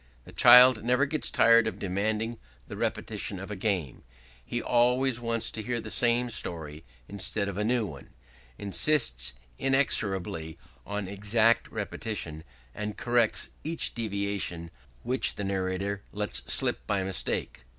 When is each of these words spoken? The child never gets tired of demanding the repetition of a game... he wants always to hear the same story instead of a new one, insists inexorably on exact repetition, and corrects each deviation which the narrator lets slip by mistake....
The 0.23 0.31
child 0.31 0.83
never 0.83 1.05
gets 1.05 1.29
tired 1.29 1.67
of 1.67 1.77
demanding 1.77 2.39
the 2.67 2.75
repetition 2.75 3.37
of 3.39 3.51
a 3.51 3.55
game... 3.55 4.01
he 4.43 4.59
wants 4.63 4.71
always 5.19 5.51
to 5.51 5.61
hear 5.61 5.79
the 5.79 5.91
same 5.91 6.31
story 6.31 6.83
instead 7.07 7.47
of 7.47 7.55
a 7.55 7.63
new 7.63 7.85
one, 7.85 8.09
insists 8.57 9.35
inexorably 9.59 10.57
on 10.87 11.07
exact 11.07 11.67
repetition, 11.71 12.43
and 12.73 12.97
corrects 12.97 13.51
each 13.63 13.93
deviation 13.93 14.71
which 15.03 15.35
the 15.35 15.43
narrator 15.43 16.01
lets 16.11 16.41
slip 16.51 16.87
by 16.87 17.03
mistake.... 17.03 17.65